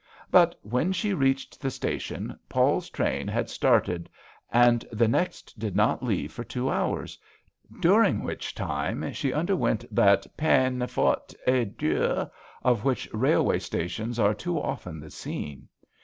But 0.31 0.55
when 0.63 0.91
she 0.93 1.13
reached 1.13 1.61
the 1.61 1.69
station 1.69 2.35
Paul's 2.49 2.89
train 2.89 3.27
had 3.27 3.51
started 3.51 4.09
and 4.51 4.83
the 4.91 5.07
next 5.07 5.59
did 5.59 5.75
not 5.75 6.01
leave 6.01 6.33
for 6.33 6.43
two 6.43 6.71
hours, 6.71 7.19
during 7.81 8.23
which 8.23 8.55
time 8.55 9.13
she 9.13 9.31
underwent 9.31 9.85
that 9.93 10.25
peine 10.35 10.87
forte 10.87 11.35
et 11.45 11.77
dure" 11.77 12.31
of 12.71 12.83
which 12.83 13.07
railway 13.13 13.59
stations 13.59 14.17
are 14.17 14.33
too 14.33 14.59
often 14.59 14.99
the 14.99 15.11
scene. 15.11 15.67